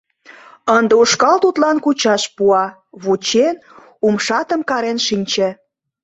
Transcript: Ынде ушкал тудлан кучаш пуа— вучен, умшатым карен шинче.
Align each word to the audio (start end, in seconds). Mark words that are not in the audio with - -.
Ынде 0.77 0.93
ушкал 1.01 1.37
тудлан 1.43 1.77
кучаш 1.85 2.23
пуа— 2.35 2.63
вучен, 3.03 3.55
умшатым 4.05 4.61
карен 4.69 4.97
шинче. 5.07 5.49